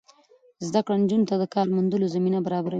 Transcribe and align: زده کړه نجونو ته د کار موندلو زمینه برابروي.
زده 0.67 0.79
کړه 0.85 0.95
نجونو 1.01 1.27
ته 1.29 1.35
د 1.41 1.43
کار 1.53 1.67
موندلو 1.75 2.11
زمینه 2.15 2.39
برابروي. 2.45 2.69